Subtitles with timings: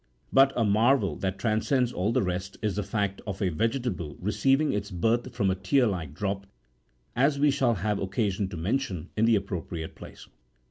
[0.33, 4.15] But, a marvel that tran scends all the rest, is the fact of a vegetable
[4.19, 6.47] receiving its birth from a tear like drop,
[7.15, 10.27] as we shall have occasion to mention47 in the appropriate place.